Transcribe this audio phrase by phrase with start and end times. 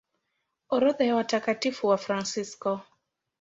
[0.69, 2.81] Orodha ya Watakatifu Wafransisko